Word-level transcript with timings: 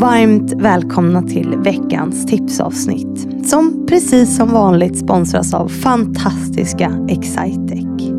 Varmt 0.00 0.52
välkomna 0.52 1.22
till 1.22 1.56
veckans 1.64 2.26
tipsavsnitt 2.26 3.46
som 3.48 3.86
precis 3.86 4.36
som 4.36 4.48
vanligt 4.48 4.98
sponsras 4.98 5.54
av 5.54 5.68
fantastiska 5.68 7.06
Excitec. 7.08 8.12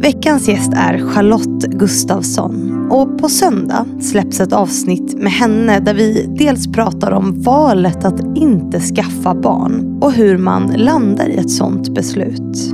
Veckans 0.00 0.48
gäst 0.48 0.72
är 0.76 0.98
Charlotte 0.98 1.66
Gustafsson 1.66 2.86
och 2.90 3.18
på 3.18 3.28
söndag 3.28 3.86
släpps 4.00 4.40
ett 4.40 4.52
avsnitt 4.52 5.14
med 5.14 5.32
henne 5.32 5.80
där 5.80 5.94
vi 5.94 6.34
dels 6.38 6.72
pratar 6.72 7.12
om 7.12 7.42
valet 7.42 8.04
att 8.04 8.36
inte 8.36 8.80
skaffa 8.80 9.34
barn 9.34 9.98
och 10.02 10.12
hur 10.12 10.38
man 10.38 10.72
landar 10.76 11.28
i 11.28 11.36
ett 11.36 11.50
sådant 11.50 11.94
beslut. 11.94 12.72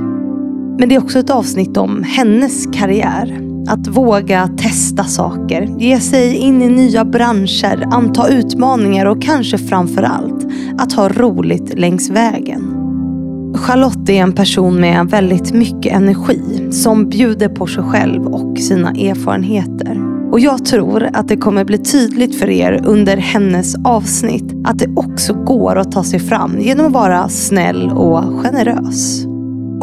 Men 0.79 0.89
det 0.89 0.95
är 0.95 1.03
också 1.03 1.19
ett 1.19 1.29
avsnitt 1.29 1.77
om 1.77 2.03
hennes 2.03 2.65
karriär. 2.73 3.42
Att 3.67 3.87
våga 3.87 4.49
testa 4.57 5.03
saker, 5.03 5.75
ge 5.79 5.99
sig 5.99 6.35
in 6.35 6.61
i 6.61 6.69
nya 6.69 7.05
branscher, 7.05 7.87
anta 7.91 8.27
utmaningar 8.27 9.05
och 9.05 9.21
kanske 9.21 9.57
framför 9.57 10.03
allt 10.03 10.47
att 10.77 10.93
ha 10.93 11.09
roligt 11.09 11.79
längs 11.79 12.09
vägen. 12.09 12.79
Charlotte 13.55 14.09
är 14.09 14.21
en 14.21 14.33
person 14.33 14.79
med 14.79 15.09
väldigt 15.09 15.53
mycket 15.53 15.93
energi 15.93 16.71
som 16.71 17.09
bjuder 17.09 17.49
på 17.49 17.67
sig 17.67 17.83
själv 17.83 18.27
och 18.27 18.59
sina 18.59 18.89
erfarenheter. 18.89 20.13
Och 20.31 20.39
jag 20.39 20.65
tror 20.65 21.09
att 21.13 21.27
det 21.27 21.37
kommer 21.37 21.65
bli 21.65 21.77
tydligt 21.77 22.39
för 22.39 22.49
er 22.49 22.81
under 22.85 23.17
hennes 23.17 23.75
avsnitt 23.83 24.53
att 24.65 24.79
det 24.79 24.89
också 24.95 25.33
går 25.33 25.75
att 25.75 25.91
ta 25.91 26.03
sig 26.03 26.19
fram 26.19 26.59
genom 26.59 26.85
att 26.85 26.93
vara 26.93 27.29
snäll 27.29 27.89
och 27.89 28.23
generös. 28.43 29.32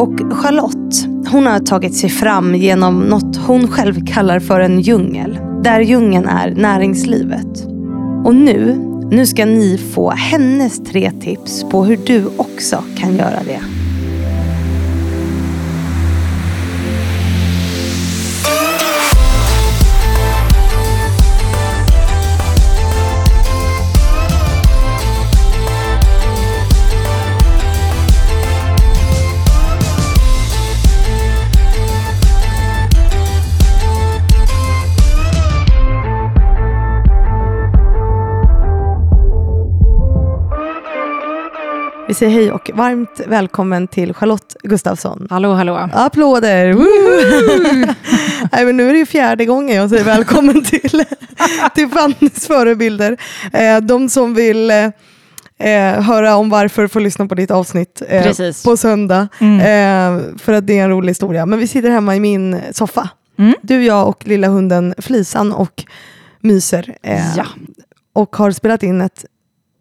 Och 0.00 0.20
Charlotte, 0.32 1.06
hon 1.30 1.46
har 1.46 1.58
tagit 1.58 1.94
sig 1.94 2.10
fram 2.10 2.54
genom 2.54 3.00
något 3.00 3.36
hon 3.36 3.68
själv 3.68 4.06
kallar 4.06 4.40
för 4.40 4.60
en 4.60 4.80
djungel. 4.80 5.38
Där 5.64 5.80
djungeln 5.80 6.26
är 6.26 6.54
näringslivet. 6.54 7.66
Och 8.24 8.34
nu, 8.34 8.74
nu 9.10 9.26
ska 9.26 9.44
ni 9.44 9.78
få 9.94 10.10
hennes 10.10 10.84
tre 10.84 11.10
tips 11.20 11.64
på 11.70 11.84
hur 11.84 11.98
du 12.06 12.26
också 12.36 12.84
kan 12.96 13.16
göra 13.16 13.42
det. 13.46 13.79
Vi 42.10 42.14
säger 42.14 42.32
hej 42.32 42.52
och 42.52 42.70
varmt 42.74 43.20
välkommen 43.26 43.88
till 43.88 44.14
Charlotte 44.14 44.56
Gustafsson. 44.62 45.26
Hallå, 45.30 45.52
hallå. 45.52 45.88
Applåder! 45.92 46.74
Nej, 48.52 48.64
men 48.64 48.76
nu 48.76 48.88
är 48.88 48.92
det 48.92 48.98
ju 48.98 49.06
fjärde 49.06 49.44
gången 49.44 49.76
jag 49.76 49.90
säger 49.90 50.04
välkommen 50.04 50.62
till, 50.64 51.04
till 51.74 51.88
Fannys 51.88 52.46
förebilder. 52.46 53.16
Eh, 53.52 53.80
de 53.80 54.08
som 54.08 54.34
vill 54.34 54.70
eh, 54.70 56.00
höra 56.00 56.36
om 56.36 56.50
varför 56.50 56.86
får 56.86 57.00
lyssna 57.00 57.26
på 57.26 57.34
ditt 57.34 57.50
avsnitt 57.50 58.02
eh, 58.08 58.34
på 58.64 58.76
söndag. 58.76 59.28
Mm. 59.38 59.60
Eh, 59.60 60.38
för 60.38 60.52
att 60.52 60.66
det 60.66 60.78
är 60.78 60.84
en 60.84 60.90
rolig 60.90 61.10
historia. 61.10 61.46
Men 61.46 61.58
vi 61.58 61.66
sitter 61.66 61.90
hemma 61.90 62.16
i 62.16 62.20
min 62.20 62.60
soffa. 62.72 63.08
Mm. 63.38 63.54
Du, 63.62 63.84
jag 63.84 64.08
och 64.08 64.26
lilla 64.26 64.48
hunden 64.48 64.94
Flisan 64.98 65.52
och 65.52 65.84
myser. 66.40 66.96
Ja. 67.36 67.46
Och 68.12 68.36
har 68.36 68.50
spelat 68.50 68.82
in 68.82 69.00
ett 69.00 69.24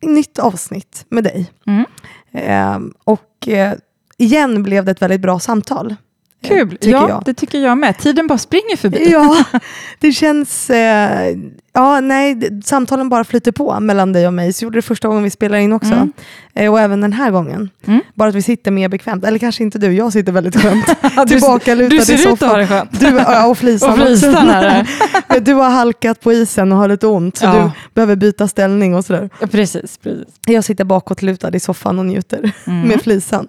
nytt 0.02 0.40
avsnitt 0.40 1.06
med 1.10 1.24
dig. 1.24 1.52
Mm. 1.68 1.86
Eh, 2.32 2.92
och 3.04 3.48
eh, 3.48 3.74
igen 4.18 4.64
blev 4.64 4.86
det 4.86 4.92
ett 4.92 5.02
väldigt 5.02 5.22
bra 5.22 5.40
samtal. 5.40 5.96
Kul, 6.44 6.78
ja 6.82 7.10
jag. 7.10 7.24
det 7.26 7.34
tycker 7.34 7.60
jag 7.60 7.78
med. 7.78 7.98
Tiden 7.98 8.28
bara 8.28 8.38
springer 8.38 8.78
förbi. 8.78 9.12
Ja, 9.12 9.44
det 10.00 10.12
känns... 10.12 10.70
Eh, 10.70 11.38
ja, 11.80 12.00
nej, 12.00 12.62
samtalen 12.64 13.10
bara 13.10 13.24
flyter 13.24 13.52
på 13.52 13.80
mellan 13.80 14.14
dig 14.14 14.28
och 14.28 14.34
mig. 14.34 14.54
Så 14.54 14.66
gjorde 14.66 14.78
det 14.78 14.82
första 14.82 15.08
gången 15.08 15.24
vi 15.24 15.30
spelade 15.30 15.64
in 15.64 15.74
också. 15.74 15.94
Mm. 15.94 16.14
Eh, 16.54 16.72
och 16.72 16.80
även 16.80 17.02
den 17.02 17.14
här 17.14 17.32
gången. 17.32 17.70
Mm. 17.88 18.02
Bara 18.14 18.30
att 18.30 18.36
vi 18.36 18.42
sitter 18.42 18.72
mer 18.72 18.88
bekvämt. 18.88 19.26
Eller 19.26 19.40
kanske 19.40 19.64
inte 19.64 19.80
du, 19.80 19.94
jag 19.94 20.14
sitter 20.14 20.32
väldigt 20.32 20.62
skönt. 20.62 20.86
Tillbaka 21.28 21.76
lutad 21.76 21.96
i 21.96 22.00
soffan. 22.00 22.16
Du 22.16 22.24
ser 22.24 22.34
ut 22.34 22.44
att 22.44 22.50
ha 22.50 22.58
det 22.58 22.68
skönt. 22.68 23.00
Du, 23.00 23.08
ja, 23.08 23.48
och 23.48 23.58
flisan, 23.58 23.90
och 23.90 24.08
flisan 24.08 24.50
också. 25.30 25.40
du 25.40 25.54
har 25.54 25.70
halkat 25.70 26.22
på 26.22 26.34
isen 26.34 26.72
och 26.72 26.78
har 26.78 26.88
lite 26.88 27.08
ont. 27.08 27.38
Så 27.38 27.46
ja. 27.46 27.54
du 27.54 27.72
behöver 27.94 28.16
byta 28.16 28.48
ställning 28.48 28.96
och 28.96 29.06
sådär. 29.06 29.30
Ja, 29.40 29.48
precis, 29.48 29.98
precis. 29.98 30.28
Jag 30.46 30.64
sitter 30.64 30.84
bakåt 30.84 31.22
lutad 31.22 31.56
i 31.56 31.60
soffan 31.60 32.00
och 32.00 32.06
njuter 32.06 32.52
mm. 32.68 32.88
med 32.88 33.02
flisan. 33.02 33.48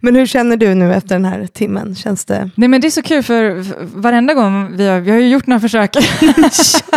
Men 0.00 0.16
hur 0.16 0.26
känner 0.26 0.56
du 0.56 0.74
nu 0.74 0.94
efter 0.94 1.14
den 1.14 1.24
här 1.24 1.46
timmen? 1.46 1.94
Känns 1.94 2.24
det... 2.24 2.50
Nej, 2.54 2.68
men 2.68 2.80
det 2.80 2.86
är 2.86 2.90
så 2.90 3.02
kul 3.02 3.22
för 3.22 3.64
varenda 4.00 4.34
gång 4.34 4.76
vi 4.76 4.88
har, 4.88 5.00
vi 5.00 5.10
har 5.10 5.18
ju 5.18 5.28
gjort 5.28 5.46
några 5.46 5.60
försök 5.60 5.92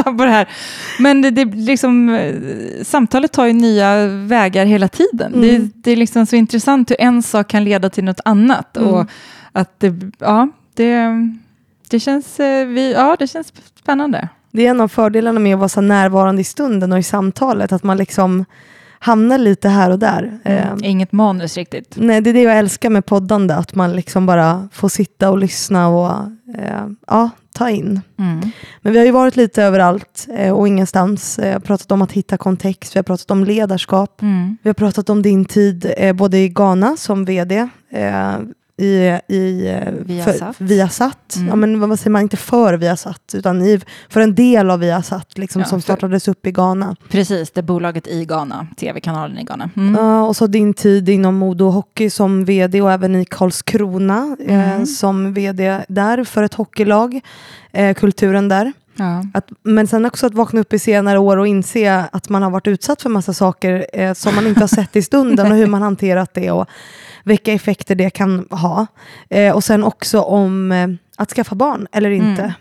på 0.03 0.25
det 0.25 0.31
här. 0.31 0.47
Men 0.99 1.21
det, 1.21 1.31
det 1.31 1.45
liksom, 1.45 2.09
eh, 2.09 2.35
samtalet 2.83 3.31
tar 3.31 3.45
ju 3.45 3.53
nya 3.53 4.07
vägar 4.07 4.65
hela 4.65 4.87
tiden. 4.87 5.33
Mm. 5.33 5.41
Det, 5.41 5.69
det, 5.73 5.91
är 5.91 5.95
liksom 5.95 6.25
så 6.25 6.35
intressant 6.35 6.91
hur 6.91 7.01
en 7.01 7.23
sak 7.23 7.47
kan 7.47 7.63
leda 7.63 7.89
till 7.89 8.03
något 8.03 8.19
annat. 8.25 8.77
Mm. 8.77 8.89
Och 8.89 9.05
att 9.51 9.79
det, 9.79 9.93
ja, 10.19 10.49
det, 10.73 11.07
det, 11.89 11.99
känns, 11.99 12.39
eh, 12.39 12.67
vi, 12.67 12.93
ja, 12.93 13.15
det 13.19 13.27
känns 13.27 13.53
spännande. 13.79 14.29
Det 14.51 14.65
är 14.65 14.69
en 14.69 14.81
av 14.81 14.87
fördelarna 14.87 15.39
med 15.39 15.53
att 15.53 15.59
vara 15.59 15.69
så 15.69 15.81
närvarande 15.81 16.41
i 16.41 16.45
stunden 16.45 16.91
och 16.91 16.99
i 16.99 17.03
samtalet, 17.03 17.71
att 17.71 17.83
man 17.83 17.97
liksom 17.97 18.45
hamnar 18.99 19.37
lite 19.37 19.69
här 19.69 19.91
och 19.91 19.99
där. 19.99 20.39
Mm, 20.43 20.63
eh, 20.63 20.89
inget 20.89 21.11
manus 21.11 21.57
riktigt. 21.57 21.95
Nej, 21.97 22.21
det 22.21 22.29
är 22.29 22.33
det 22.33 22.41
jag 22.41 22.57
älskar 22.57 22.89
med 22.89 23.05
poddande, 23.05 23.53
att 23.53 23.75
man 23.75 23.95
liksom 23.95 24.25
bara 24.25 24.69
får 24.73 24.89
sitta 24.89 25.29
och 25.29 25.37
lyssna 25.37 25.87
och 25.87 26.11
eh, 26.57 26.87
ja, 27.07 27.29
ta 27.53 27.69
in. 27.69 28.01
Mm. 28.19 28.51
Men 28.81 28.93
vi 28.93 28.99
har 28.99 29.05
ju 29.05 29.11
varit 29.11 29.35
lite 29.35 29.63
överallt 29.63 30.27
eh, 30.35 30.53
och 30.53 30.67
ingenstans. 30.67 31.39
Vi 31.39 31.51
har 31.51 31.59
pratat 31.59 31.91
om 31.91 32.01
att 32.01 32.11
hitta 32.11 32.37
kontext, 32.37 32.95
vi 32.95 32.97
har 32.97 33.03
pratat 33.03 33.31
om 33.31 33.43
ledarskap, 33.43 34.21
mm. 34.21 34.57
vi 34.61 34.69
har 34.69 34.73
pratat 34.73 35.09
om 35.09 35.21
din 35.21 35.45
tid 35.45 35.93
eh, 35.97 36.13
både 36.13 36.37
i 36.37 36.49
Ghana 36.49 36.97
som 36.97 37.25
vd, 37.25 37.69
eh, 37.89 38.37
i, 38.79 39.19
i 39.27 39.73
Viasat. 40.05 40.55
För, 40.55 40.65
Viasat. 40.65 41.35
Mm. 41.35 41.47
Ja, 41.47 41.55
men 41.55 41.89
vad 41.89 41.99
säger 41.99 42.11
man, 42.11 42.21
inte 42.21 42.37
för 42.37 42.73
Viasat, 42.73 43.21
utan 43.33 43.61
i, 43.61 43.81
för 44.09 44.21
en 44.21 44.35
del 44.35 44.69
av 44.69 44.79
Viasat 44.79 45.37
liksom, 45.37 45.61
ja, 45.61 45.67
som 45.67 45.81
startades 45.81 46.27
upp 46.27 46.47
i 46.47 46.51
Ghana. 46.51 46.95
Precis, 47.09 47.51
det 47.51 47.61
bolaget 47.61 48.07
i 48.07 48.25
Ghana, 48.25 48.67
tv-kanalen 48.77 49.37
i 49.37 49.43
Ghana. 49.43 49.69
Mm. 49.75 49.95
Uh, 49.95 50.23
och 50.23 50.35
så 50.35 50.47
din 50.47 50.73
tid 50.73 51.09
inom 51.09 51.35
Modo 51.35 51.69
Hockey 51.69 52.09
som 52.09 52.45
vd 52.45 52.81
och 52.81 52.91
även 52.91 53.15
i 53.15 53.25
Karlskrona 53.25 54.37
eh, 54.39 54.53
mm. 54.53 54.81
eh, 54.81 54.85
som 54.85 55.33
vd 55.33 55.81
där 55.87 56.23
för 56.23 56.43
ett 56.43 56.53
hockeylag, 56.53 57.21
eh, 57.71 57.93
kulturen 57.93 58.49
där. 58.49 58.73
Ja. 58.99 59.23
Att, 59.33 59.49
men 59.63 59.87
sen 59.87 60.05
också 60.05 60.27
att 60.27 60.33
vakna 60.33 60.59
upp 60.59 60.73
i 60.73 60.79
senare 60.79 61.19
år 61.19 61.37
och 61.37 61.47
inse 61.47 62.05
att 62.11 62.29
man 62.29 62.43
har 62.43 62.49
varit 62.49 62.67
utsatt 62.67 63.01
för 63.01 63.09
massa 63.09 63.33
saker 63.33 63.85
eh, 63.93 64.13
som 64.13 64.35
man 64.35 64.47
inte 64.47 64.59
har 64.59 64.67
sett 64.67 64.95
i 64.95 65.01
stunden 65.01 65.51
och 65.51 65.57
hur 65.57 65.67
man 65.67 65.81
hanterat 65.81 66.33
det. 66.33 66.51
Och, 66.51 66.69
vilka 67.23 67.53
effekter 67.53 67.95
det 67.95 68.09
kan 68.09 68.47
ha. 68.51 68.87
Eh, 69.29 69.55
och 69.55 69.63
sen 69.63 69.83
också 69.83 70.21
om 70.21 70.71
eh, 70.71 70.87
att 71.17 71.29
skaffa 71.29 71.55
barn 71.55 71.87
eller 71.91 72.09
inte. 72.09 72.41
Mm. 72.41 72.53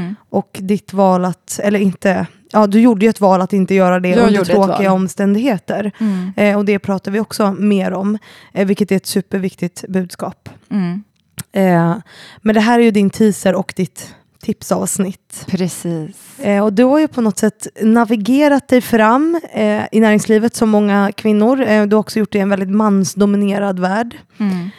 Mm. 0.00 0.14
Och 0.30 0.58
ditt 0.60 0.92
val 0.92 1.24
att, 1.24 1.60
eller 1.62 1.80
inte, 1.80 2.26
ja 2.52 2.66
du 2.66 2.80
gjorde 2.80 3.06
ju 3.06 3.10
ett 3.10 3.20
val 3.20 3.40
att 3.40 3.52
inte 3.52 3.74
göra 3.74 4.00
det 4.00 4.08
Jag 4.08 4.28
under 4.28 4.44
tråkiga 4.44 4.92
omständigheter. 4.92 5.92
Mm. 6.00 6.32
Eh, 6.36 6.58
och 6.58 6.64
det 6.64 6.78
pratar 6.78 7.10
vi 7.10 7.20
också 7.20 7.52
mer 7.52 7.92
om, 7.92 8.18
eh, 8.52 8.66
vilket 8.66 8.92
är 8.92 8.96
ett 8.96 9.06
superviktigt 9.06 9.84
budskap. 9.88 10.48
Mm. 10.70 11.04
Eh, 11.52 11.96
men 12.42 12.54
det 12.54 12.60
här 12.60 12.78
är 12.78 12.84
ju 12.84 12.90
din 12.90 13.10
teaser 13.10 13.54
och 13.54 13.72
ditt 13.76 14.14
tipsavsnitt. 14.46 15.44
Precis. 15.46 16.40
Eh, 16.40 16.64
och 16.64 16.72
du 16.72 16.84
har 16.84 16.98
ju 16.98 17.08
på 17.08 17.20
något 17.20 17.38
sätt 17.38 17.66
navigerat 17.82 18.68
dig 18.68 18.80
fram 18.80 19.40
eh, 19.52 19.82
i 19.92 20.00
näringslivet 20.00 20.54
som 20.54 20.70
många 20.70 21.12
kvinnor. 21.12 21.60
Eh, 21.60 21.86
du 21.86 21.96
har 21.96 22.00
också 22.00 22.18
gjort 22.18 22.32
det 22.32 22.38
i 22.38 22.40
en 22.40 22.48
väldigt 22.48 22.70
mansdominerad 22.70 23.78
värld. 23.78 24.16
Mm. 24.38 24.70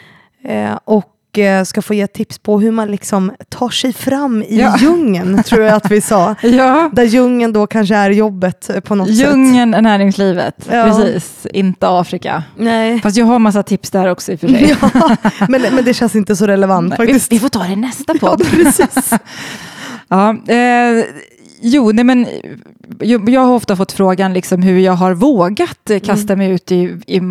Eh, 0.43 0.79
och 0.83 1.05
ska 1.65 1.81
få 1.81 1.93
ge 1.93 2.07
tips 2.07 2.39
på 2.39 2.59
hur 2.59 2.71
man 2.71 2.91
liksom 2.91 3.31
tar 3.49 3.69
sig 3.69 3.93
fram 3.93 4.43
i 4.43 4.59
ja. 4.59 4.77
djungeln, 4.79 5.43
tror 5.43 5.61
jag 5.61 5.75
att 5.75 5.91
vi 5.91 6.01
sa. 6.01 6.35
ja. 6.41 6.89
Där 6.93 7.03
djungeln 7.03 7.53
då 7.53 7.67
kanske 7.67 7.95
är 7.95 8.09
jobbet 8.09 8.69
eh, 8.69 8.79
på 8.79 8.95
något 8.95 9.09
djungeln 9.09 9.47
sätt. 9.47 9.55
Djungeln 9.55 9.73
är 9.73 9.81
näringslivet, 9.81 10.55
ja. 10.71 10.83
precis. 10.83 11.47
Inte 11.53 11.87
Afrika. 11.89 12.43
Nej. 12.55 13.01
Fast 13.01 13.17
jag 13.17 13.25
har 13.25 13.39
massa 13.39 13.63
tips 13.63 13.91
där 13.91 14.07
också 14.07 14.31
i 14.31 14.35
och 14.35 14.39
för 14.39 14.47
sig. 14.47 14.77
Ja, 15.39 15.47
men, 15.49 15.61
men 15.61 15.85
det 15.85 15.93
känns 15.93 16.15
inte 16.15 16.35
så 16.35 16.47
relevant 16.47 16.95
faktiskt. 16.95 17.31
Vi, 17.31 17.35
vi 17.35 17.39
får 17.39 17.49
ta 17.49 17.63
det 17.63 17.73
i 17.73 17.75
nästa 17.75 18.13
podd. 18.19 18.41
Ja, 18.43 18.49
precis. 18.51 19.13
ja, 20.07 20.29
eh, 20.29 21.05
Jo, 21.61 21.91
nej 21.91 22.03
men 22.03 22.27
jag, 22.99 23.41
har 23.41 23.53
ofta 23.53 23.75
fått 23.75 23.91
frågan 23.91 24.33
liksom 24.33 24.61
hur 24.61 24.79
jag 24.79 24.93
har 24.93 25.13
vågat 25.13 25.91
kasta 26.03 26.35
mig 26.35 26.51
ut 26.51 26.71
i, 26.71 26.75
i 27.07 27.21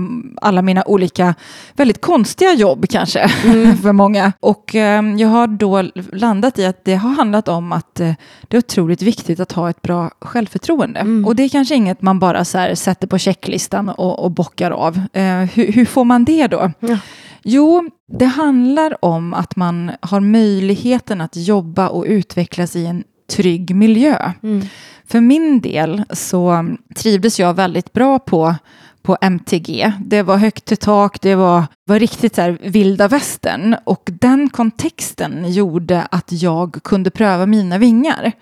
alla 0.40 0.62
mina 0.62 0.84
olika 0.86 1.34
väldigt 1.74 2.00
konstiga 2.00 2.52
jobb 2.54 2.86
kanske 2.88 3.28
för 3.82 3.92
många. 3.92 4.32
Och 4.40 4.74
eh, 4.74 5.02
jag 5.16 5.28
har 5.28 5.46
då 5.46 5.82
landat 6.12 6.58
i 6.58 6.64
att 6.64 6.84
det 6.84 6.94
har 6.94 7.10
handlat 7.10 7.48
om 7.48 7.72
att 7.72 8.00
eh, 8.00 8.12
det 8.48 8.56
är 8.56 8.58
otroligt 8.58 9.02
viktigt 9.02 9.40
att 9.40 9.52
ha 9.52 9.70
ett 9.70 9.82
bra 9.82 10.10
självförtroende. 10.20 11.00
Och 11.26 11.36
det 11.36 11.42
är 11.42 11.48
kanske 11.48 11.74
inget 11.74 12.02
man 12.02 12.18
bara 12.18 12.44
så 12.44 12.70
sätter 12.74 13.06
på 13.06 13.18
checklistan 13.18 13.88
och, 13.88 14.24
och 14.24 14.30
bockar 14.30 14.70
av. 14.70 15.00
Eh, 15.12 15.24
hur, 15.38 15.72
hur 15.72 15.84
får 15.84 16.04
man 16.04 16.24
det 16.24 16.46
då? 16.46 16.70
Ja. 16.80 16.98
Jo, 17.42 17.90
det 18.12 18.24
handlar 18.24 19.04
om 19.04 19.34
att 19.34 19.56
man 19.56 19.90
har 20.00 20.20
möjligheten 20.20 21.20
att 21.20 21.36
jobba 21.36 21.88
och 21.88 22.04
utvecklas 22.08 22.76
i 22.76 22.86
en 22.86 23.04
trygg 23.26 23.74
miljö. 23.74 24.32
För 25.08 25.20
min 25.20 25.60
del 25.60 26.04
så 26.10 26.74
trivdes 26.94 27.40
jag 27.40 27.54
väldigt 27.54 27.92
bra 27.92 28.18
på, 28.18 28.54
på 29.02 29.16
MTG. 29.20 29.92
Det 30.00 30.22
var 30.22 30.36
högt 30.36 30.64
till 30.64 30.76
tak, 30.76 31.20
det 31.20 31.34
var, 31.34 31.64
var 31.84 31.98
riktigt 31.98 32.34
så 32.34 32.40
här 32.42 32.58
vilda 32.62 33.08
västern 33.08 33.76
och 33.84 34.08
den 34.12 34.50
kontexten 34.50 35.52
gjorde 35.52 36.02
att 36.10 36.32
jag 36.32 36.78
kunde 36.84 37.10
pröva 37.10 37.46
mina 37.46 37.78
vingar. 37.78 38.32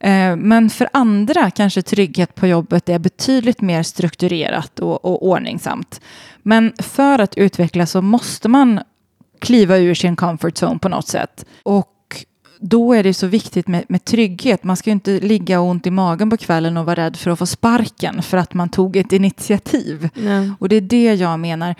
Eh, 0.00 0.36
Men 0.36 0.70
för 0.70 0.88
andra 0.92 1.50
kanske 1.50 1.82
trygghet 1.82 2.34
på 2.34 2.46
jobbet 2.46 2.88
är 2.88 2.98
betydligt 2.98 3.60
mer 3.60 3.82
strukturerat 3.82 4.78
och, 4.80 5.04
och 5.04 5.26
ordningsamt. 5.26 6.00
Men 6.42 6.72
för 6.78 7.18
att 7.18 7.36
utvecklas 7.36 7.90
så 7.90 8.02
måste 8.02 8.48
man 8.48 8.80
kliva 9.38 9.78
ur 9.78 9.94
sin 9.94 10.16
comfort 10.16 10.62
zone 10.62 10.78
på 10.78 10.88
något 10.88 11.08
sätt. 11.08 11.44
Och 11.62 11.93
då 12.60 12.92
är 12.92 13.02
det 13.02 13.14
så 13.14 13.26
viktigt 13.26 13.68
med, 13.68 13.84
med 13.88 14.04
trygghet. 14.04 14.64
Man 14.64 14.76
ska 14.76 14.90
ju 14.90 14.92
inte 14.92 15.20
ligga 15.20 15.60
och 15.60 15.68
ont 15.68 15.86
i 15.86 15.90
magen 15.90 16.30
på 16.30 16.36
kvällen 16.36 16.76
och 16.76 16.86
vara 16.86 16.96
rädd 16.96 17.16
för 17.16 17.30
att 17.30 17.38
få 17.38 17.46
sparken 17.46 18.22
för 18.22 18.36
att 18.36 18.54
man 18.54 18.68
tog 18.68 18.96
ett 18.96 19.12
initiativ. 19.12 20.08
Ja. 20.14 20.54
Och 20.58 20.68
det 20.68 20.76
är 20.76 20.80
det 20.80 21.14
jag 21.14 21.40
menar. 21.40 21.74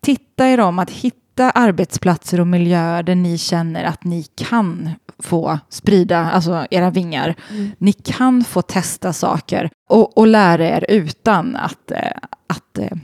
Titta 0.00 0.48
er 0.48 0.60
om 0.60 0.78
att 0.78 0.90
hitta 0.90 1.50
arbetsplatser 1.50 2.40
och 2.40 2.46
miljöer 2.46 3.02
där 3.02 3.14
ni 3.14 3.38
känner 3.38 3.84
att 3.84 4.04
ni 4.04 4.22
kan 4.22 4.90
få 5.18 5.58
sprida 5.68 6.30
alltså 6.30 6.66
era 6.70 6.90
vingar. 6.90 7.34
Ni 7.78 7.92
kan 7.92 8.44
få 8.44 8.62
testa 8.62 9.12
saker 9.12 9.70
och, 9.88 10.18
och 10.18 10.26
lära 10.26 10.68
er 10.68 10.84
utan 10.88 11.56
att, 11.56 11.90
eh, 11.90 11.98
att 12.46 12.78
eh, 12.78 12.96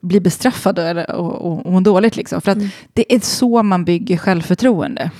bli 0.00 0.20
bestraffade 0.20 0.82
eller, 0.82 1.10
och, 1.10 1.32
och, 1.32 1.66
och 1.66 1.72
må 1.72 1.80
dåligt. 1.80 2.16
Liksom. 2.16 2.40
För 2.40 2.52
att 2.52 2.58
det 2.92 3.14
är 3.14 3.20
så 3.20 3.62
man 3.62 3.84
bygger 3.84 4.16
självförtroende. 4.16 5.10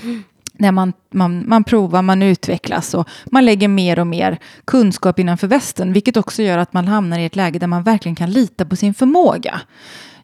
När 0.58 0.72
man, 0.72 0.92
man, 1.10 1.48
man 1.48 1.64
provar, 1.64 2.02
man 2.02 2.22
utvecklas 2.22 2.94
och 2.94 3.08
man 3.24 3.44
lägger 3.44 3.68
mer 3.68 3.98
och 3.98 4.06
mer 4.06 4.38
kunskap 4.64 5.18
innanför 5.18 5.46
västen, 5.46 5.92
vilket 5.92 6.16
också 6.16 6.42
gör 6.42 6.58
att 6.58 6.72
man 6.72 6.88
hamnar 6.88 7.18
i 7.18 7.24
ett 7.24 7.36
läge 7.36 7.58
där 7.58 7.66
man 7.66 7.82
verkligen 7.82 8.16
kan 8.16 8.30
lita 8.30 8.64
på 8.64 8.76
sin 8.76 8.94
förmåga. 8.94 9.60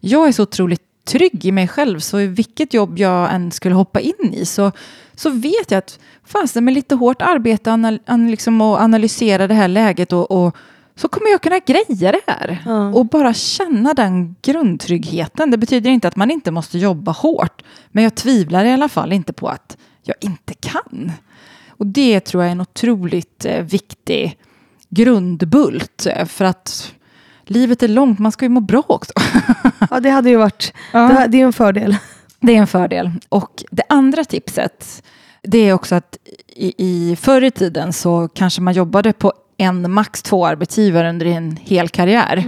Jag 0.01 0.29
är 0.29 0.33
så 0.33 0.43
otroligt 0.43 0.83
trygg 1.05 1.45
i 1.45 1.53
mig 1.53 1.69
själv, 1.69 1.99
så 1.99 2.21
i 2.21 2.27
vilket 2.27 2.75
jobb 2.75 2.99
jag 2.99 3.35
än 3.35 3.51
skulle 3.51 3.75
hoppa 3.75 4.01
in 4.01 4.35
i 4.35 4.47
så, 4.47 4.73
så 5.15 5.31
vet 5.31 5.71
jag 5.71 5.79
att 5.79 5.99
fanns 6.25 6.53
det 6.53 6.61
med 6.61 6.75
lite 6.75 6.95
hårt 6.95 7.23
arbete 7.23 7.73
anal, 7.73 7.99
an, 8.07 8.31
liksom, 8.31 8.61
och 8.61 8.81
analysera 8.81 9.47
det 9.47 9.55
här 9.55 9.69
läget 9.69 10.13
och, 10.13 10.31
och 10.31 10.57
så 10.97 11.09
kommer 11.09 11.31
jag 11.31 11.43
kunna 11.43 11.59
greja 11.59 12.13
det 12.13 12.21
här. 12.27 12.63
Ja. 12.67 12.89
Och 12.89 13.07
bara 13.07 13.35
känna 13.35 13.95
den 13.95 14.37
grundtryggheten. 14.43 15.51
Det 15.51 15.59
betyder 15.59 15.91
inte 15.91 16.09
att 16.09 16.17
man 16.17 16.31
inte 16.31 16.51
måste 16.51 16.79
jobba 16.79 17.13
hårt. 17.13 17.63
Men 17.89 18.05
jag 18.05 18.15
tvivlar 18.15 18.65
i 18.65 18.73
alla 18.73 18.89
fall 18.89 19.13
inte 19.13 19.33
på 19.33 19.49
att 19.49 19.77
jag 20.03 20.17
inte 20.21 20.55
kan. 20.55 21.13
Och 21.69 21.87
det 21.87 22.21
tror 22.21 22.43
jag 22.43 22.49
är 22.49 22.53
en 22.53 22.61
otroligt 22.61 23.45
eh, 23.45 23.63
viktig 23.63 24.39
grundbult. 24.89 26.07
eh, 26.07 26.27
För 26.27 26.45
att 26.45 26.93
livet 27.45 27.83
är 27.83 27.89
långt, 27.89 28.19
man 28.19 28.33
ska 28.33 28.45
ju 28.45 28.49
må 28.49 28.61
bra 28.61 28.83
också. 28.89 29.13
ja, 29.91 30.01
det 30.01 30.11
hade 30.11 30.31
ju 30.31 30.37
varit, 30.37 30.73
Ja. 30.93 31.27
det, 31.29 31.41
är 31.41 31.45
en 31.45 31.53
fördel. 31.53 31.97
Det 32.41 32.53
är 32.57 32.61
en 32.61 32.67
fördel. 32.67 33.11
Och 33.29 33.65
det 33.71 33.83
andra 33.89 34.25
tipset, 34.25 35.03
det 35.43 35.59
är 35.59 35.73
också 35.73 35.95
att 35.95 36.17
i, 36.57 36.75
i 36.79 37.17
förr 37.17 37.45
i 37.45 37.51
tiden 37.51 37.93
så 37.93 38.29
kanske 38.29 38.61
man 38.61 38.75
jobbade 38.75 39.13
på 39.13 39.33
en, 39.57 39.91
max 39.93 40.23
två 40.23 40.47
arbetsgivare 40.47 41.09
under 41.11 41.27
en 41.27 41.57
hel 41.57 41.89
karriär. 41.89 42.45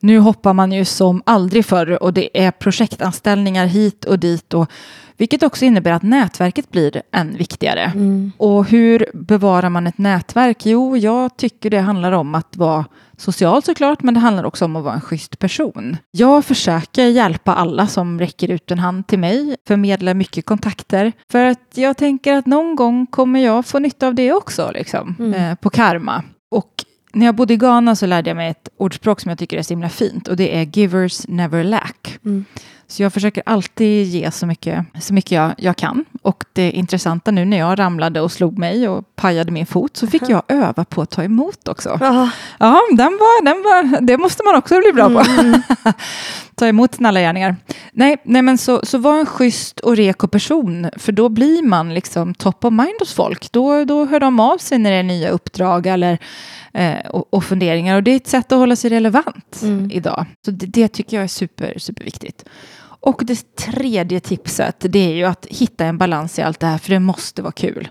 Nu 0.00 0.18
hoppar 0.18 0.52
man 0.52 0.72
ju 0.72 0.84
som 0.84 1.22
aldrig 1.26 1.64
förr 1.66 2.02
och 2.02 2.14
det 2.14 2.44
är 2.46 2.50
projektanställningar 2.50 3.66
hit 3.66 4.04
och 4.04 4.18
dit. 4.18 4.54
Och, 4.54 4.70
vilket 5.18 5.42
också 5.42 5.64
innebär 5.64 5.92
att 5.92 6.02
nätverket 6.02 6.70
blir 6.70 7.02
än 7.12 7.36
viktigare. 7.36 7.92
Och 8.36 8.66
hur 8.68 9.06
bevarar 9.14 9.68
man 9.68 9.86
ett 9.86 9.98
nätverk? 9.98 10.66
Jo, 10.66 10.96
jag 10.96 11.36
tycker 11.36 11.70
det 11.70 11.80
handlar 11.80 12.12
om 12.12 12.34
att 12.34 12.56
vara 12.56 12.84
social 13.16 13.62
såklart, 13.62 14.02
men 14.02 14.14
det 14.14 14.20
handlar 14.20 14.44
också 14.44 14.64
om 14.64 14.76
att 14.76 14.84
vara 14.84 14.94
en 14.94 15.00
schysst 15.00 15.38
person. 15.38 15.96
Jag 16.10 16.44
försöker 16.44 17.06
hjälpa 17.06 17.54
alla 17.54 17.86
som 17.86 18.18
räcker 18.20 18.50
ut 18.50 18.70
en 18.70 18.78
hand 18.78 19.06
till 19.06 19.18
mig, 19.18 19.56
förmedlar 19.68 20.14
mycket 20.14 20.44
kontakter, 20.46 21.12
för 21.32 21.44
att 21.44 21.72
jag 21.74 21.96
tänker 21.96 22.32
att 22.34 22.46
någon 22.46 22.76
gång 22.76 23.06
kommer 23.06 23.40
jag 23.40 23.66
få 23.66 23.78
nytta 23.78 24.06
av 24.06 24.14
det 24.14 24.32
också, 24.32 24.70
liksom, 24.74 25.32
eh, 25.34 25.54
på 25.54 25.70
karma. 25.70 26.22
Och 26.50 26.84
när 27.12 27.26
jag 27.26 27.34
bodde 27.34 27.54
i 27.54 27.56
Ghana 27.56 27.96
så 27.96 28.06
lärde 28.06 28.30
jag 28.30 28.36
mig 28.36 28.50
ett 28.50 28.68
ordspråk 28.78 29.20
som 29.20 29.28
jag 29.28 29.38
tycker 29.38 29.58
är 29.58 29.62
så 29.62 29.72
himla 29.72 29.88
fint 29.88 30.28
och 30.28 30.36
det 30.36 30.56
är 30.56 30.62
givers 30.78 31.28
never 31.28 31.64
lack. 31.64 32.18
Så 32.88 33.02
jag 33.02 33.12
försöker 33.12 33.42
alltid 33.46 34.06
ge 34.06 34.30
så 34.30 34.46
mycket, 34.46 34.86
så 35.00 35.14
mycket 35.14 35.32
jag, 35.32 35.54
jag 35.58 35.76
kan. 35.76 36.04
Och 36.22 36.44
det 36.52 36.70
intressanta 36.70 37.30
nu 37.30 37.44
när 37.44 37.58
jag 37.58 37.78
ramlade 37.78 38.20
och 38.20 38.32
slog 38.32 38.58
mig 38.58 38.88
och 38.88 39.16
pajade 39.16 39.52
min 39.52 39.66
fot 39.66 39.96
så 39.96 40.06
fick 40.06 40.22
jag 40.28 40.42
öva 40.48 40.84
på 40.84 41.02
att 41.02 41.10
ta 41.10 41.24
emot 41.24 41.68
också. 41.68 41.98
Ja. 42.00 42.30
Ja, 42.58 42.80
den 42.90 43.12
var, 43.12 43.44
den 43.44 43.62
var, 43.62 44.00
det 44.00 44.18
måste 44.18 44.42
man 44.44 44.56
också 44.56 44.80
bli 44.80 44.92
bra 44.92 45.08
på. 45.08 45.24
Ta 46.54 46.66
emot 46.66 46.94
snälla 46.94 47.20
gärningar. 47.20 47.56
Nej, 47.92 48.16
nej 48.24 48.42
men 48.42 48.58
så, 48.58 48.80
så 48.82 48.98
var 48.98 49.18
en 49.18 49.26
schysst 49.26 49.80
och 49.80 49.96
reko 49.96 50.28
person, 50.28 50.90
för 50.96 51.12
då 51.12 51.28
blir 51.28 51.62
man 51.62 51.94
liksom 51.94 52.34
top 52.34 52.64
of 52.64 52.72
mind 52.72 52.94
hos 52.98 53.14
folk. 53.14 53.52
Då, 53.52 53.84
då 53.84 54.04
hör 54.04 54.20
de 54.20 54.40
av 54.40 54.58
sig 54.58 54.78
när 54.78 54.90
det 54.90 54.96
är 54.96 55.02
nya 55.02 55.30
uppdrag 55.30 55.86
eller, 55.86 56.18
eh, 56.72 57.08
och, 57.10 57.34
och 57.34 57.44
funderingar. 57.44 57.96
Och 57.96 58.02
det 58.02 58.10
är 58.10 58.16
ett 58.16 58.26
sätt 58.26 58.52
att 58.52 58.58
hålla 58.58 58.76
sig 58.76 58.90
relevant 58.90 59.62
idag. 59.90 60.26
Så 60.44 60.50
det, 60.50 60.66
det 60.66 60.88
tycker 60.88 61.16
jag 61.16 61.24
är 61.24 61.28
super, 61.28 61.78
superviktigt. 61.78 62.44
Och 63.00 63.22
det 63.24 63.56
tredje 63.56 64.20
tipset, 64.20 64.76
det 64.80 64.98
är 64.98 65.14
ju 65.14 65.24
att 65.24 65.46
hitta 65.50 65.84
en 65.84 65.98
balans 65.98 66.38
i 66.38 66.42
allt 66.42 66.60
det 66.60 66.66
här, 66.66 66.78
för 66.78 66.90
det 66.90 67.00
måste 67.00 67.42
vara 67.42 67.52
kul. 67.52 67.88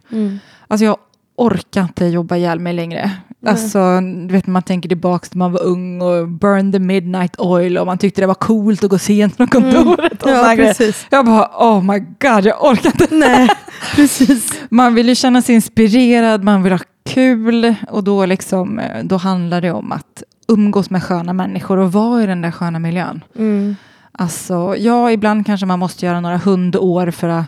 Alltså 0.67 0.85
jag 0.85 0.97
orkar 1.35 1.81
inte 1.81 2.05
jobba 2.05 2.35
ihjäl 2.35 2.59
mig 2.59 2.73
längre. 2.73 3.11
Alltså, 3.45 4.01
du 4.01 4.27
vet, 4.27 4.47
man 4.47 4.63
tänker 4.63 4.89
tillbaka 4.89 5.27
när 5.31 5.37
man 5.37 5.51
var 5.51 5.63
ung 5.63 6.01
och 6.01 6.27
burn 6.27 6.71
the 6.71 6.79
midnight 6.79 7.39
oil 7.39 7.77
och 7.77 7.85
man 7.85 7.97
tyckte 7.97 8.21
det 8.21 8.27
var 8.27 8.33
coolt 8.33 8.83
att 8.83 8.89
gå 8.89 8.97
sent 8.97 9.37
från 9.37 9.47
kontoret. 9.47 10.23
Och 10.23 10.29
Ja, 10.29 10.53
precis. 10.57 11.07
Jag 11.09 11.25
bara, 11.25 11.49
oh 11.53 11.83
my 11.83 11.99
god, 11.99 12.45
jag 12.45 12.63
orkar 12.65 12.91
inte. 13.01 13.15
Nej, 13.15 13.49
precis. 13.95 14.53
Man 14.69 14.95
vill 14.95 15.09
ju 15.09 15.15
känna 15.15 15.41
sig 15.41 15.55
inspirerad, 15.55 16.43
man 16.43 16.63
vill 16.63 16.73
ha 16.73 16.79
kul 17.09 17.75
och 17.89 18.03
då, 18.03 18.25
liksom, 18.25 18.79
eh, 18.79 19.03
då 19.03 19.17
handlar 19.17 19.61
det 19.61 19.71
om 19.71 19.91
att 19.91 20.23
umgås 20.47 20.89
med 20.89 21.03
sköna 21.03 21.33
människor 21.33 21.77
och 21.77 21.91
vara 21.91 22.23
i 22.23 22.25
den 22.25 22.41
där 22.41 22.51
sköna 22.51 22.79
miljön. 22.79 23.23
Mm. 23.37 23.75
Alltså, 24.11 24.75
ja, 24.77 25.11
ibland 25.11 25.45
kanske 25.45 25.65
man 25.65 25.79
måste 25.79 26.05
göra 26.05 26.19
några 26.21 26.37
hundår 26.37 27.11
för 27.11 27.29
att 27.29 27.45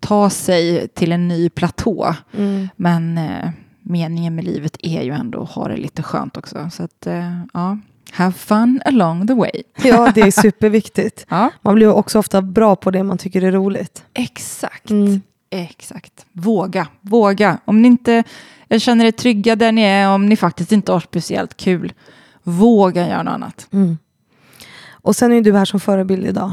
ta 0.00 0.30
sig 0.30 0.88
till 0.88 1.12
en 1.12 1.28
ny 1.28 1.48
platå. 1.50 2.14
Mm. 2.38 2.68
Men 2.76 3.18
eh, 3.18 3.50
meningen 3.82 4.34
med 4.34 4.44
livet 4.44 4.76
är 4.78 5.02
ju 5.02 5.10
ändå 5.12 5.42
att 5.42 5.50
ha 5.50 5.68
det 5.68 5.76
lite 5.76 6.02
skönt 6.02 6.36
också. 6.36 6.70
Så 6.72 6.82
att, 6.82 7.06
eh, 7.06 7.40
ja, 7.54 7.78
have 8.12 8.32
fun 8.32 8.80
along 8.84 9.26
the 9.26 9.34
way. 9.34 9.62
Ja, 9.82 10.12
det 10.14 10.20
är 10.20 10.30
superviktigt. 10.42 11.26
Ja, 11.28 11.50
Man 11.62 11.74
blir 11.74 11.88
också 11.92 12.18
ofta 12.18 12.42
bra 12.42 12.76
på 12.76 12.90
det 12.90 13.02
man 13.02 13.18
tycker 13.18 13.42
är 13.42 13.52
roligt. 13.52 14.04
exakt. 14.14 14.90
Mm. 14.90 15.20
Exakt. 15.50 16.26
Våga, 16.32 16.86
våga. 17.00 17.58
Om 17.64 17.82
ni 17.82 17.88
inte 17.88 18.24
känner 18.78 19.04
er 19.04 19.10
trygga 19.10 19.56
där 19.56 19.72
ni 19.72 19.82
är, 19.82 20.08
om 20.08 20.26
ni 20.26 20.36
faktiskt 20.36 20.72
inte 20.72 20.92
har 20.92 21.00
speciellt 21.00 21.56
kul, 21.56 21.92
våga 22.42 23.08
göra 23.08 23.22
något 23.22 23.34
annat. 23.34 23.68
Mm. 23.72 23.98
Och 25.02 25.16
sen 25.16 25.32
är 25.32 25.40
du 25.40 25.52
här 25.52 25.64
som 25.64 25.80
förebild 25.80 26.26
idag. 26.26 26.52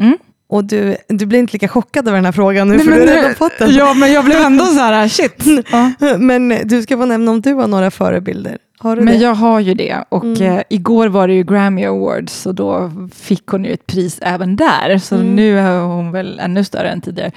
Mm. 0.00 0.18
Och 0.48 0.64
du, 0.64 0.96
du 1.08 1.26
blir 1.26 1.38
inte 1.38 1.52
lika 1.52 1.68
chockad 1.68 2.08
över 2.08 2.16
den 2.18 2.24
här 2.24 2.32
frågan 2.32 2.68
nu, 2.68 2.78
för 2.78 2.90
du 2.92 3.00
har 3.00 3.06
redan 3.06 3.34
fått 3.34 3.58
den. 3.58 3.74
Ja, 3.74 3.94
men 3.94 4.12
jag 4.12 4.24
blev 4.24 4.40
ändå 4.40 4.64
så 4.64 4.78
här, 4.78 5.08
shit. 5.08 5.44
Ja. 5.70 5.92
Men 6.18 6.48
du 6.64 6.82
ska 6.82 6.96
få 6.96 7.04
nämna 7.04 7.30
om 7.30 7.40
du 7.40 7.52
har 7.54 7.66
några 7.68 7.90
förebilder. 7.90 8.58
Har 8.78 8.96
du 8.96 9.02
Men 9.02 9.14
det? 9.18 9.20
jag 9.24 9.34
har 9.34 9.60
ju 9.60 9.74
det 9.74 10.04
och 10.08 10.24
Mm. 10.24 10.42
eh, 10.42 10.62
igår 10.70 11.08
var 11.08 11.28
det 11.28 11.34
ju 11.34 11.42
Grammy 11.42 11.84
Awards 11.84 12.46
och 12.46 12.54
då 12.54 12.90
fick 13.14 13.46
hon 13.46 13.64
ju 13.64 13.72
ett 13.72 13.86
pris 13.86 14.18
även 14.22 14.56
där. 14.56 14.98
Så 14.98 15.14
Mm. 15.14 15.36
nu 15.36 15.58
är 15.58 15.80
hon 15.80 16.12
väl 16.12 16.38
ännu 16.38 16.64
större 16.64 16.88
än 16.90 17.00
tidigare. 17.00 17.32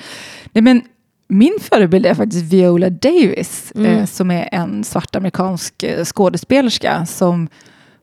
Nej, 0.53 0.61
men 0.61 0.81
min 1.29 1.57
förebild 1.61 2.05
är 2.05 2.13
faktiskt 2.13 2.53
Viola 2.53 2.89
Davis 2.89 3.71
Mm. 3.75 3.91
eh, 3.97 4.05
som 4.05 4.31
är 4.31 4.49
en 4.51 4.83
svart 4.83 5.15
amerikansk 5.15 5.83
eh, 5.83 6.03
skådespelerska 6.05 7.05
som 7.05 7.47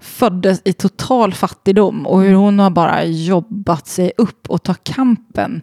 föddes 0.04 0.62
i 0.64 0.72
total 0.72 1.34
fattigdom 1.34 2.06
och 2.06 2.20
hur 2.22 2.34
hon 2.34 2.58
har 2.58 2.70
bara 2.70 3.04
jobbat 3.04 3.86
sig 3.86 4.12
upp 4.16 4.50
och 4.50 4.62
ta 4.62 4.74
kampen 4.74 5.62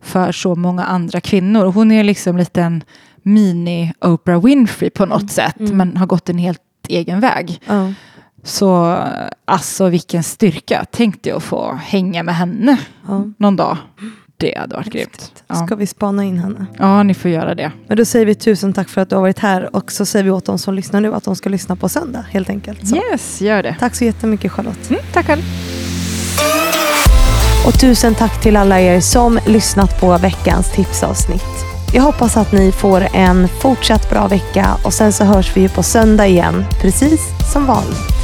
för 0.00 0.32
så 0.32 0.54
många 0.54 0.84
andra 0.84 1.20
kvinnor. 1.20 1.64
Hon 1.66 1.92
är 1.92 2.04
liksom 2.04 2.36
lite 2.36 2.62
en 2.62 2.82
mini 3.22 3.92
Oprah 4.00 4.42
Winfrey 4.44 4.90
på 4.90 5.06
något 5.06 5.20
Mm. 5.20 5.28
sätt, 5.28 5.60
Mm. 5.60 5.76
men 5.76 5.96
har 5.96 6.06
gått 6.06 6.28
en 6.28 6.38
helt 6.38 6.60
egen 6.88 7.20
väg. 7.20 7.60
Ja. 7.66 7.92
Så 8.42 8.98
alltså 9.44 9.88
vilken 9.88 10.22
styrka. 10.22 10.86
Tänk 10.90 11.22
dig 11.22 11.32
att 11.32 11.42
få 11.42 11.72
hänga 11.72 12.22
med 12.22 12.34
henne 12.36 12.78
någon 13.36 13.56
dag. 13.56 13.76
Det 14.40 14.58
hade 14.58 14.76
varit 14.76 14.92
grymt. 14.92 15.32
Ja. 15.46 15.54
Ska 15.54 15.74
vi 15.74 15.86
spana 15.86 16.24
in 16.24 16.38
henne? 16.38 16.66
ja, 16.78 17.02
ni 17.02 17.14
får 17.14 17.30
göra 17.30 17.54
det. 17.54 17.72
Men 17.86 17.96
då 17.96 18.04
säger 18.04 18.26
vi 18.26 18.34
tusen 18.34 18.72
tack 18.72 18.88
för 18.88 19.00
att 19.00 19.08
du 19.10 19.14
har 19.16 19.22
varit 19.22 19.38
här 19.38 19.76
och 19.76 19.92
så 19.92 20.06
säger 20.06 20.24
vi 20.24 20.30
åt 20.30 20.44
de 20.44 20.58
som 20.58 20.74
lyssnar 20.74 21.00
nu 21.00 21.14
att 21.14 21.24
de 21.24 21.36
ska 21.36 21.48
lyssna 21.48 21.76
på 21.76 21.88
söndag 21.88 22.24
helt 22.30 22.50
enkelt. 22.50 22.88
Så. 22.88 22.96
Yes, 22.96 23.40
gör 23.40 23.62
det. 23.62 23.76
Tack 23.80 23.94
så 23.94 24.04
jättemycket 24.04 24.52
Charlotte. 24.52 24.90
Mm, 24.90 25.02
tack 25.12 25.26
själv. 25.26 25.42
Och 27.66 27.80
tusen 27.80 28.14
tack 28.14 28.42
till 28.42 28.56
alla 28.56 28.80
er 28.80 29.00
som 29.00 29.38
lyssnat 29.46 30.00
på 30.00 30.18
veckans 30.18 30.72
tipsavsnitt. 30.72 31.42
Jag 31.94 32.02
hoppas 32.02 32.36
att 32.36 32.52
ni 32.52 32.72
får 32.72 33.06
en 33.14 33.48
fortsatt 33.48 34.10
bra 34.10 34.28
vecka 34.28 34.66
och 34.84 34.92
sen 34.92 35.12
så 35.12 35.24
hörs 35.24 35.56
vi 35.56 35.60
ju 35.60 35.68
på 35.68 35.82
söndag 35.82 36.26
igen, 36.26 36.64
precis 36.82 37.20
som 37.52 37.66
vanligt. 37.66 38.19